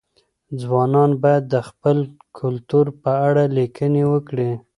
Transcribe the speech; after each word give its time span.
ځوانان 0.61 1.11
باید 1.23 1.43
د 1.53 1.55
خپل 1.67 1.97
کلتور 2.39 2.85
په 3.03 3.11
اړه 3.27 3.43
لیکني 3.57 4.03
وکړي. 4.11 4.49